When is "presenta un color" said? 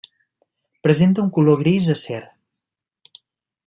0.87-1.61